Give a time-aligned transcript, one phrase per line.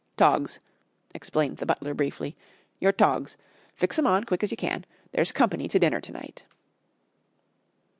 [0.17, 0.59] "Togs,"
[1.13, 2.35] explained the butler briefly.
[2.79, 3.37] "Your togs.
[3.75, 4.83] Fix 'em on quick as you can.
[5.11, 6.43] There's company to dinner to night."